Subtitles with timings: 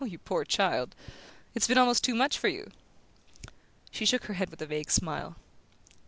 [0.03, 0.95] "You poor child
[1.53, 2.71] it's been almost too much for you!"
[3.91, 5.35] She shook her head with a vague smile.